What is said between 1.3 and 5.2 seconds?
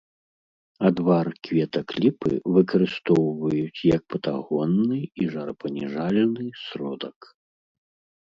кветак ліпы выкарыстоўваюць як патагонны